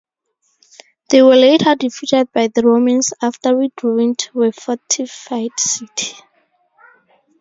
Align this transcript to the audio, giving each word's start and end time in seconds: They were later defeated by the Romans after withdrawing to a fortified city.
They 1.11 1.21
were 1.21 1.35
later 1.35 1.75
defeated 1.75 2.33
by 2.33 2.47
the 2.47 2.63
Romans 2.63 3.13
after 3.21 3.55
withdrawing 3.55 4.15
to 4.15 4.41
a 4.45 4.51
fortified 4.51 5.51
city. 5.59 6.17